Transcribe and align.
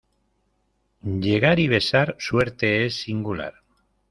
Llegar 1.03 1.59
y 1.59 1.67
besar, 1.67 2.15
suerte 2.17 2.87
es 2.87 2.95
singular. 3.03 3.53